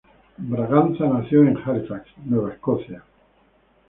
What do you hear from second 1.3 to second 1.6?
en